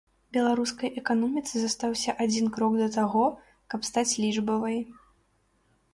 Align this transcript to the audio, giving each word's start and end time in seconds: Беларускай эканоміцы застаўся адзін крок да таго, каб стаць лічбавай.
Беларускай 0.35 0.93
эканоміцы 1.01 1.53
застаўся 1.65 2.15
адзін 2.25 2.49
крок 2.57 2.73
да 2.81 2.87
таго, 2.97 3.23
каб 3.75 3.79
стаць 3.93 4.09
лічбавай. 4.25 4.79